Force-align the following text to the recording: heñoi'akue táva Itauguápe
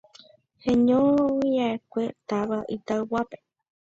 heñoi'akue 0.65 2.03
táva 2.29 2.59
Itauguápe 2.75 3.37